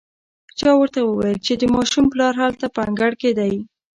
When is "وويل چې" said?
1.03-1.53